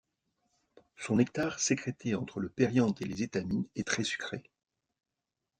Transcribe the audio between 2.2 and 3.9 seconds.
le périanthe et les étamines, est